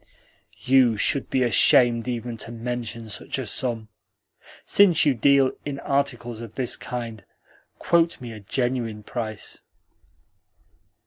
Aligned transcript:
"You 0.65 0.97
should 0.97 1.29
be 1.29 1.43
ashamed 1.43 2.07
even 2.07 2.35
to 2.37 2.51
mention 2.51 3.07
such 3.07 3.37
a 3.37 3.45
sum! 3.45 3.89
Since 4.65 5.05
you 5.05 5.13
deal 5.13 5.51
in 5.63 5.79
articles 5.79 6.41
of 6.41 6.55
this 6.55 6.75
kind, 6.75 7.23
quote 7.77 8.19
me 8.19 8.31
a 8.33 8.39
genuine 8.39 9.03
price." 9.03 9.61